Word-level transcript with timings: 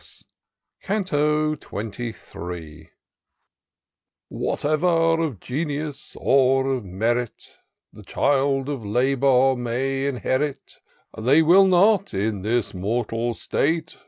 275 0.81 0.81
CANTO 0.81 1.55
XXIIL 1.57 2.89
HATE'ER 4.31 5.23
of 5.23 5.39
genius 5.39 6.17
or 6.19 6.73
of 6.73 6.83
merit 6.83 7.59
The 7.93 8.01
child 8.01 8.67
of 8.67 8.83
labour 8.83 9.55
may 9.55 10.07
inherit, 10.07 10.79
They, 11.15 11.43
will 11.43 11.67
not, 11.67 12.15
in 12.15 12.41
this 12.41 12.73
mortal 12.73 13.35
state. 13.35 13.97